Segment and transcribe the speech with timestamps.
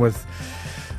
[0.00, 0.26] with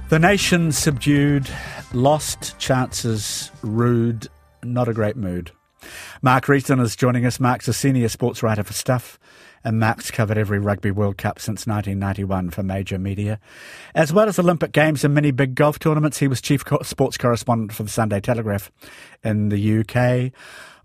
[0.10, 1.50] the nation subdued,
[1.94, 4.28] lost chances, rude,
[4.64, 5.52] not a great mood.
[6.22, 7.40] Mark Reason is joining us.
[7.40, 9.20] Mark's a senior sports writer for Stuff,
[9.64, 13.40] and Mark's covered every Rugby World Cup since 1991 for major media.
[13.94, 17.74] As well as Olympic Games and many big golf tournaments, he was chief sports correspondent
[17.74, 18.72] for the Sunday Telegraph
[19.24, 20.32] in the UK.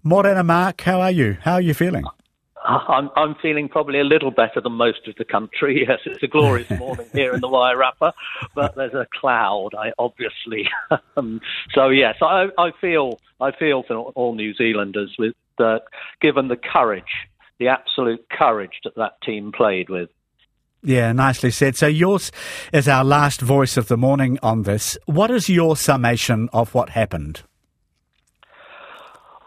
[0.02, 1.36] Morena, Mark, how are you?
[1.42, 2.04] How are you feeling?
[2.88, 5.78] I'm, I'm feeling probably a little better than most of the country.
[5.90, 8.12] Yes, it's a glorious morning here in the Wairarapa,
[8.54, 10.68] but there's a cloud, I, obviously.
[11.16, 11.40] um,
[11.74, 15.78] so yes, I, I feel I feel for all New Zealanders with uh,
[16.20, 17.02] given the courage,
[17.58, 20.10] the absolute courage that that team played with.
[20.82, 21.76] Yeah, nicely said.
[21.76, 22.30] So yours
[22.72, 24.98] is our last voice of the morning on this.
[25.06, 27.42] What is your summation of what happened?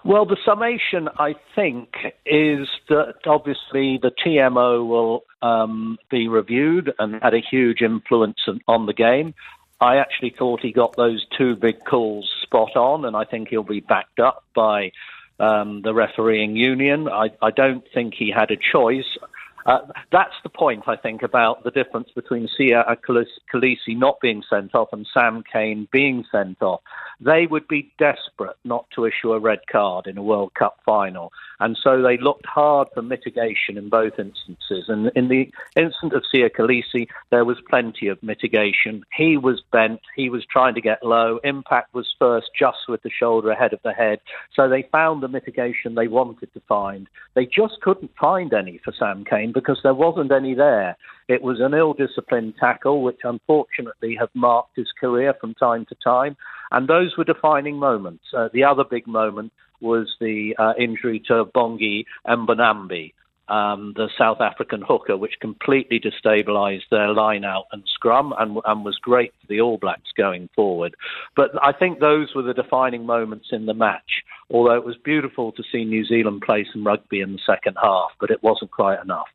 [0.06, 1.94] Well, the summation, I think,
[2.26, 8.86] is that obviously the TMO will um, be reviewed and had a huge influence on
[8.86, 9.34] the game.
[9.80, 13.64] I actually thought he got those two big calls spot on, and I think he'll
[13.64, 14.92] be backed up by
[15.40, 17.08] um, the refereeing union.
[17.08, 19.18] I, I don't think he had a choice.
[19.66, 19.80] Uh,
[20.12, 24.90] that's the point, I think, about the difference between Siya Kolisi not being sent off
[24.92, 26.82] and Sam Cane being sent off.
[27.20, 31.32] They would be desperate not to issue a red card in a World Cup final.
[31.60, 34.86] And so they looked hard for mitigation in both instances.
[34.90, 39.06] And in the instance of Siya Kolisi, there was plenty of mitigation.
[39.16, 41.40] He was bent, he was trying to get low.
[41.46, 44.20] Impact was first just with the shoulder ahead of the head.
[44.54, 47.08] So they found the mitigation they wanted to find.
[47.34, 50.98] They just couldn't find any for Sam Cane because there wasn't any there.
[51.28, 55.96] It was an ill disciplined tackle, which unfortunately have marked his career from time to
[56.04, 56.36] time.
[56.72, 58.26] And those were defining moments.
[58.36, 63.14] Uh, the other big moment was the uh, injury to Bongi Mbonambi,
[63.50, 68.86] um, the South African hooker, which completely destabilised their line out and scrum and, and,
[68.86, 70.96] was great for the All Blacks going forward.
[71.36, 75.52] But I think those were the defining moments in the match, although it was beautiful
[75.52, 79.02] to see New Zealand play some rugby in the second half, but it wasn't quite
[79.02, 79.28] enough.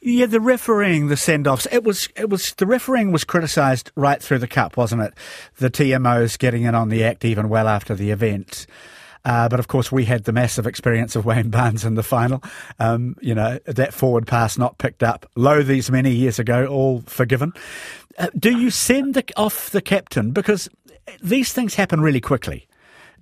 [0.00, 4.38] Yeah, the refereeing, the send-offs, it was, it was, the refereeing was criticised right through
[4.38, 5.14] the cup, wasn't it?
[5.56, 8.66] The TMOs getting in on the act even well after the event.
[9.24, 12.42] Uh, but of course, we had the massive experience of Wayne Barnes in the final.
[12.78, 15.28] Um, you know, that forward pass not picked up.
[15.34, 17.52] Low these many years ago, all forgiven.
[18.18, 20.30] Uh, do you send the, off the captain?
[20.30, 20.68] Because
[21.20, 22.68] these things happen really quickly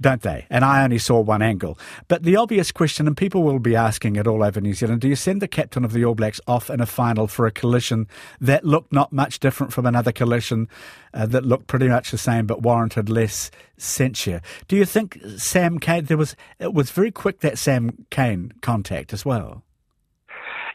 [0.01, 0.47] don't they?
[0.51, 1.79] And I only saw one angle.
[2.09, 5.09] But the obvious question, and people will be asking it all over New Zealand, do
[5.09, 8.09] you send the captain of the All Blacks off in a final for a collision
[8.41, 10.69] that looked not much different from another collision
[11.13, 14.41] uh, that looked pretty much the same but warranted less censure?
[14.69, 19.13] Do you think Sam Cane, there was, it was very quick that Sam Cane contact
[19.13, 19.63] as well?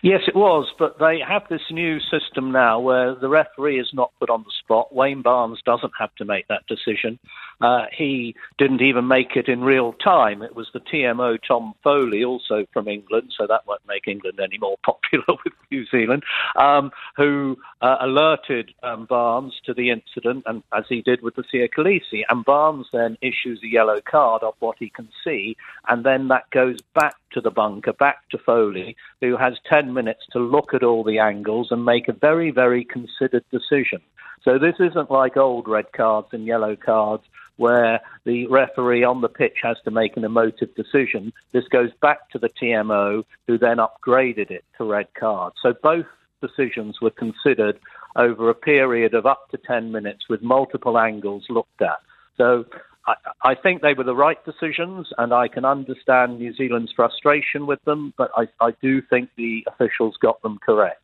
[0.01, 4.13] Yes, it was, but they have this new system now where the referee is not
[4.17, 4.95] put on the spot.
[4.95, 7.19] Wayne Barnes doesn't have to make that decision.
[7.59, 10.41] Uh, he didn't even make it in real time.
[10.41, 14.57] It was the TMO Tom Foley, also from England, so that won't make England any
[14.57, 16.23] more popular with New Zealand,
[16.55, 21.43] um, who uh, alerted um, Barnes to the incident, and as he did with the
[21.43, 22.23] Siya Kolisi.
[22.29, 25.57] And Barnes then issues a yellow card off what he can see,
[25.89, 30.25] and then that goes back to the bunker, back to Foley, who has 10 minutes
[30.31, 34.01] to look at all the angles and make a very, very considered decision.
[34.43, 37.23] So this isn't like old red cards and yellow cards
[37.57, 41.33] where the referee on the pitch has to make an emotive decision.
[41.51, 45.57] This goes back to the TMO, who then upgraded it to red cards.
[45.61, 46.05] So both
[46.41, 47.77] decisions were considered
[48.15, 51.99] over a period of up to 10 minutes with multiple angles looked at.
[52.37, 52.65] So
[53.09, 57.65] I, I think they were the right decisions, and I can understand New Zealand's frustration
[57.65, 61.01] with them, but I, I do think the officials got them correct.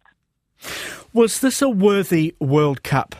[1.13, 3.15] Was this a worthy World Cup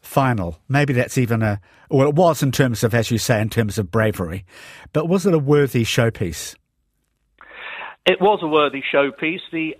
[0.00, 0.58] final?
[0.68, 1.60] Maybe that's even a,
[1.90, 4.44] well, it was in terms of, as you say, in terms of bravery,
[4.92, 6.56] but was it a worthy showpiece?
[8.06, 9.42] It was a worthy showpiece.
[9.52, 9.76] The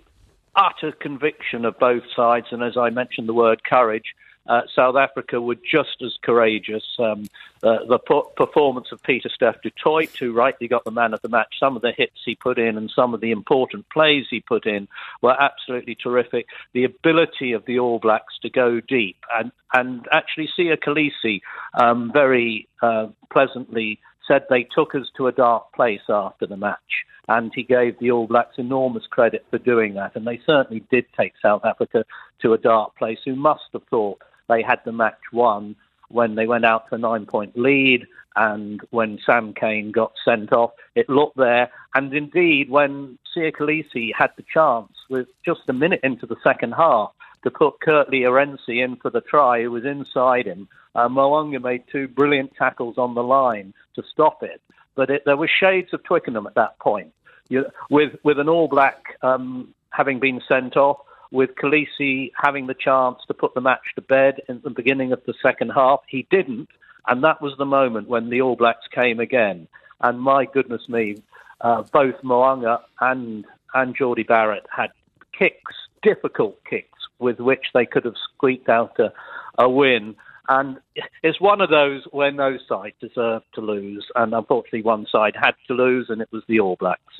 [0.55, 4.13] utter conviction of both sides, and as I mentioned, the word courage,
[4.47, 6.83] uh, South Africa were just as courageous.
[6.99, 7.27] Um,
[7.63, 11.29] uh, the po- performance of Pieter-Steph du Toit, who rightly got the man of the
[11.29, 14.41] match, some of the hits he put in and some of the important plays he
[14.41, 14.87] put in
[15.21, 16.45] were absolutely terrific.
[16.73, 21.41] The ability of the All Blacks to go deep and, and actually Siya Kolisi
[21.81, 26.79] um, very uh, pleasantly said they took us to a dark place after the match.
[27.27, 30.15] And he gave the All Blacks enormous credit for doing that.
[30.15, 32.03] And they certainly did take South Africa
[32.41, 35.75] to a dark place, who must have thought they had the match won
[36.09, 38.05] when they went out to a nine point lead
[38.35, 41.69] and when Sam Cane got sent off, it looked there.
[41.93, 46.73] And indeed, when Siya Kolisi had the chance with just a minute into the second
[46.73, 47.11] half,
[47.43, 50.67] to put Kurt-Lee in for the try, who was inside him.
[50.95, 54.61] Uh, Mo'unga made two brilliant tackles on the line to stop it.
[54.95, 57.13] But it, there were shades of Twickenham at that point.
[57.49, 60.99] You, with, with an All Black um, having been sent off,
[61.33, 65.21] with Kolisi having the chance to put the match to bed in the beginning of
[65.25, 66.01] the second half.
[66.07, 66.69] He didn't,
[67.07, 69.67] and that was the moment when the All Blacks came again.
[69.99, 71.17] And my goodness me,
[71.59, 74.91] uh, both Mo'unga and and Jordie Barrett had
[75.37, 79.11] kicks, difficult kicks, with which they could have squeaked out a,
[79.57, 80.15] a win.
[80.49, 80.77] And
[81.23, 85.55] it's one of those where no side deserved to lose, and unfortunately, one side had
[85.67, 87.15] to lose, and it was the All Blacks.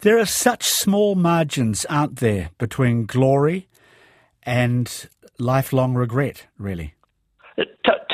[0.00, 3.68] There are such small margins, aren't there, between glory
[4.44, 5.08] and
[5.38, 6.94] lifelong regret, really?
[7.56, 7.64] T-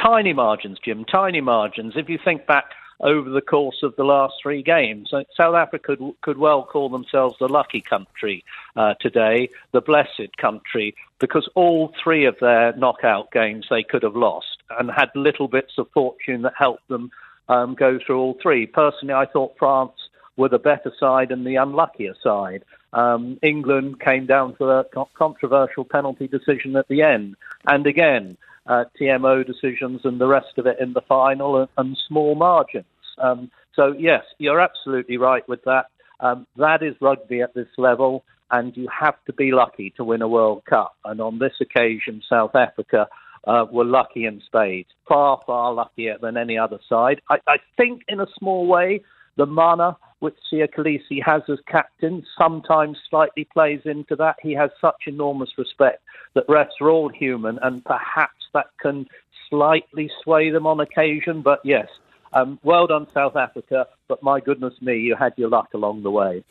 [0.02, 1.92] tiny margins, Jim, tiny margins.
[1.96, 2.64] If you think back
[3.00, 5.12] over the course of the last three games.
[5.36, 8.44] South Africa could, could well call themselves the lucky country
[8.76, 14.16] uh, today, the blessed country, because all three of their knockout games they could have
[14.16, 17.10] lost and had little bits of fortune that helped them
[17.48, 18.66] um, go through all three.
[18.66, 19.92] Personally, I thought France
[20.36, 22.64] were the better side and the unluckier side.
[22.92, 24.84] Um, England came down to a
[25.14, 27.36] controversial penalty decision at the end.
[27.66, 28.36] And again,
[28.66, 32.86] uh, TMO decisions and the rest of it in the final and, and small margins.
[33.18, 35.86] Um, so, yes, you're absolutely right with that.
[36.20, 40.22] Um, that is rugby at this level, and you have to be lucky to win
[40.22, 40.96] a World Cup.
[41.04, 43.08] And on this occasion, South Africa
[43.46, 47.20] uh, were lucky in spades, far, far luckier than any other side.
[47.28, 49.02] I, I think, in a small way,
[49.36, 54.36] the mana which Siya Kolisi has as captain sometimes slightly plays into that.
[54.40, 56.02] He has such enormous respect
[56.34, 59.06] that refs are all human, and perhaps that can
[59.50, 61.42] slightly sway them on occasion.
[61.42, 61.88] But yes,
[62.32, 63.86] um, well done, South Africa.
[64.08, 66.42] But my goodness me, you had your luck along the way.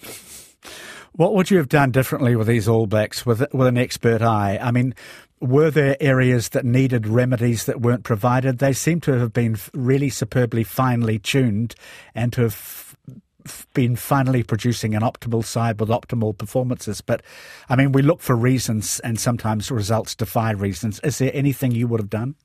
[1.15, 4.57] What would you have done differently with these All Blacks with with an expert eye?
[4.61, 4.95] I mean,
[5.43, 8.59] were there areas that needed remedies that weren't provided?
[8.59, 11.75] They seem to have been really superbly finely tuned
[12.15, 12.95] and to have
[13.73, 17.01] been finally producing an optimal side with optimal performances.
[17.01, 17.21] But
[17.69, 20.99] I mean, we look for reasons, and sometimes results defy reasons.
[21.01, 22.35] Is there anything you would have done?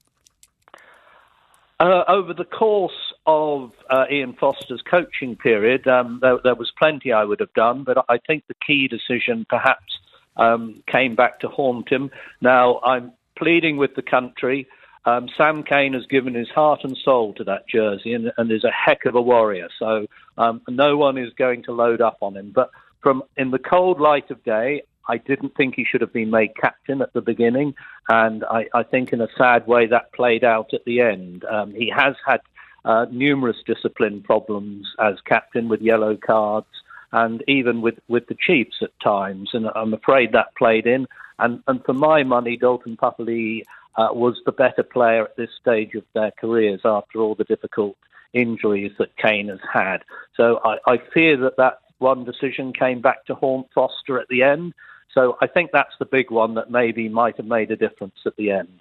[1.80, 7.12] Uh, over the course of uh, Ian Foster's coaching period, um, there, there, was plenty
[7.12, 9.98] I would have done, but I think the key decision perhaps
[10.38, 12.10] um, came back to haunt him.
[12.40, 14.68] Now, I'm pleading with the country
[15.08, 18.64] um, Sam Cane has given his heart and soul to that jersey and, and is
[18.64, 19.68] a heck of a warrior.
[19.78, 20.06] So
[20.36, 22.52] um, no one is going to load up on him.
[22.54, 22.70] But
[23.00, 26.50] from in the cold light of day, I didn't think he should have been made
[26.60, 27.74] captain at the beginning,
[28.10, 31.44] and I, I think in a sad way that played out at the end.
[31.46, 32.40] Um, he has had
[32.84, 36.66] uh, numerous discipline problems as captain with yellow cards
[37.12, 41.06] and even with, with the Chiefs at times, and I'm afraid that played in.
[41.38, 43.62] And, and for my money, Dalton Papali'i
[43.96, 47.96] uh, was the better player at this stage of their careers after all the difficult
[48.32, 49.98] injuries that Cane has had.
[50.36, 54.42] So I, I fear that that one decision came back to haunt Foster at the
[54.42, 54.74] end.
[55.14, 58.36] So I think that's the big one that maybe might have made a difference at
[58.36, 58.80] the end.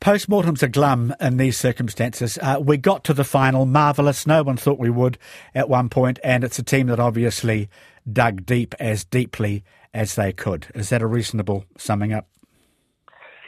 [0.00, 2.38] Postmortems are glum in these circumstances.
[2.40, 4.26] Uh, we got to the final, marvellous.
[4.26, 5.18] No one thought we would
[5.54, 7.68] at one point, and it's a team that obviously
[8.10, 10.68] dug deep as deeply as they could.
[10.74, 12.28] Is that a reasonable summing up?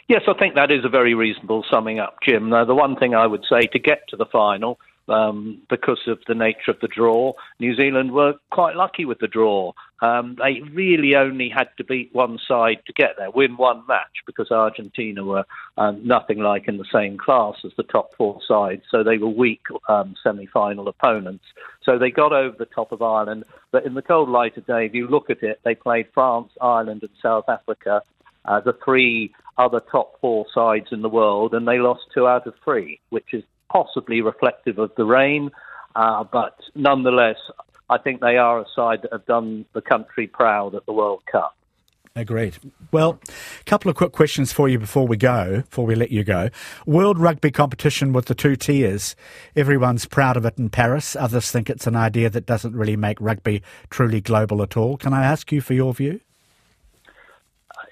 [0.09, 2.51] Yes, I think that is a very reasonable summing up, Jim.
[2.51, 6.19] Now, the one thing I would say to get to the final, um, because of
[6.27, 9.73] the nature of the draw, New Zealand were quite lucky with the draw.
[10.03, 14.23] Um, they really only had to beat one side to get there, win one match,
[14.27, 15.45] because Argentina were
[15.77, 18.83] um, nothing like in the same class as the top four sides.
[18.91, 21.45] So they were weak um, semi final opponents.
[21.83, 23.45] So they got over the top of Ireland.
[23.73, 26.51] But in the cold light of day, if you look at it, they played France,
[26.61, 28.03] Ireland, and South Africa
[28.45, 32.47] uh, the three other top four sides in the world, and they lost two out
[32.47, 35.51] of three, which is possibly reflective of the rain.
[35.95, 37.37] Uh, but nonetheless,
[37.89, 41.23] I think they are a side that have done the country proud at the World
[41.31, 41.57] Cup.
[42.17, 42.59] Agreed.
[42.91, 43.21] Well,
[43.61, 46.51] a couple of quick questions for you before we go, before we let you go.
[46.85, 49.15] World rugby competition with the two tiers.
[49.55, 51.15] Everyone's proud of it in Paris.
[51.15, 54.97] Others think it's an idea that doesn't really make rugby truly global at all.
[54.97, 56.21] Can I ask you for your view?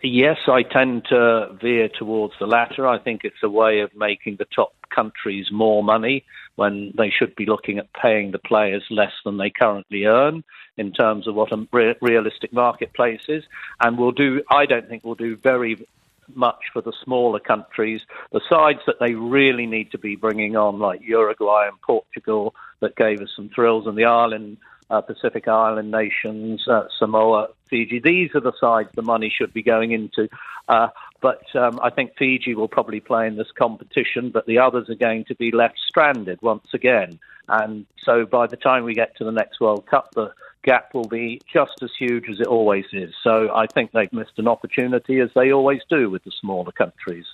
[0.02, 2.86] yes, I tend to veer towards the latter.
[2.86, 6.24] I think it's a way of making the top countries more money
[6.56, 10.42] when they should be looking at paying the players less than they currently earn
[10.76, 13.44] in terms of what a re- realistic marketplace is.
[13.80, 15.86] And we'll do, I don't think we'll do very
[16.34, 18.02] much for the smaller countries.
[18.32, 22.96] The sides that they really need to be bringing on, like Uruguay and Portugal, that
[22.96, 24.58] gave us some thrills, and the Ireland
[24.90, 28.00] uh, Pacific Island nations, uh, Samoa, Fiji.
[28.00, 30.28] These are the sides the money should be going into.
[30.68, 30.88] Uh,
[31.20, 34.94] but um, I think Fiji will probably play in this competition, but the others are
[34.94, 37.18] going to be left stranded once again.
[37.48, 40.32] And so by the time we get to the next World Cup, the
[40.62, 43.14] gap will be just as huge as it always is.
[43.22, 47.24] So I think they've missed an opportunity, as they always do with the smaller countries.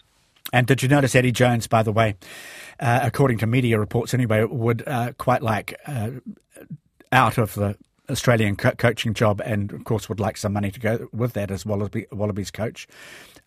[0.52, 2.16] And did you notice Eddie Jones, by the way,
[2.78, 6.10] uh, according to media reports anyway, would uh, quite like uh,
[7.10, 7.76] out of the
[8.11, 11.50] Australian co- coaching job and, of course, would like some money to go with that
[11.50, 12.87] as Wallaby, Wallabies coach.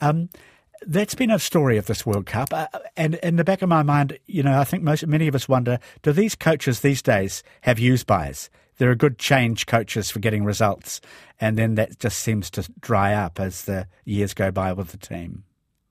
[0.02, 0.30] Um,
[0.86, 2.54] that's been a story of this World Cup.
[2.54, 5.36] Uh, and in the back of my mind, you know, I think most many of
[5.36, 8.50] us wonder do these coaches these days have use bys?
[8.78, 11.02] There are a good change coaches for getting results,
[11.42, 14.98] and then that just seems to dry up as the years go by with the
[14.98, 15.44] team.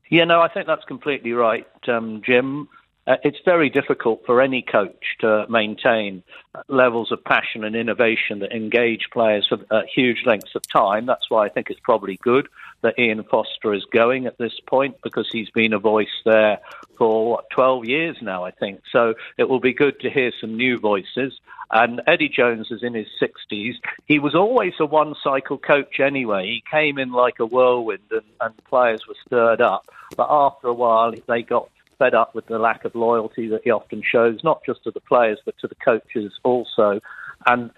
[0.09, 2.69] Yeah, no, I think that's completely right, um, Jim.
[3.07, 6.23] Uh, it's very difficult for any coach to maintain
[6.69, 11.07] levels of passion and innovation that engage players for uh, huge lengths of time.
[11.07, 12.49] That's why I think it's probably good
[12.83, 16.59] that Ian Foster is going at this point because he's been a voice there
[16.99, 18.81] for what, 12 years now, I think.
[18.91, 21.39] So it will be good to hear some new voices.
[21.71, 23.75] And Eddie Jones is in his 60s.
[24.07, 26.47] He was always a one cycle coach anyway.
[26.47, 29.87] He came in like a whirlwind and, and players were stirred up.
[30.17, 33.71] But after a while, they got fed up with the lack of loyalty that he
[33.71, 37.01] often shows, not just to the players, but to the coaches also.
[37.47, 37.71] And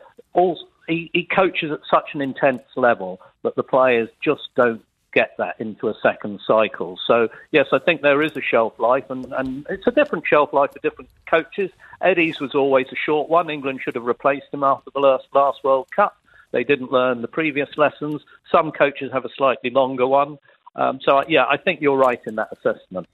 [0.88, 4.82] he, he coaches at such an intense level that the players just don't
[5.14, 6.98] get that into a second cycle.
[7.06, 10.52] So, yes, I think there is a shelf life, and, and it's a different shelf
[10.52, 11.70] life for different coaches.
[12.00, 13.50] Eddie's was always a short one.
[13.50, 16.16] England should have replaced him after the last, last World Cup.
[16.50, 18.22] They didn't learn the previous lessons.
[18.50, 20.38] Some coaches have a slightly longer one.
[20.78, 23.08] Um, so, yeah, I think you're right in that assessment.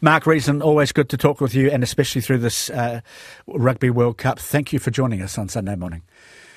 [0.00, 3.00] Mark Reason, always good to talk with you, and especially through this uh,
[3.46, 4.38] Rugby World Cup.
[4.38, 6.02] Thank you for joining us on Sunday morning.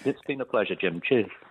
[0.06, 1.02] It's been a pleasure, Jim.
[1.04, 1.30] Cheers.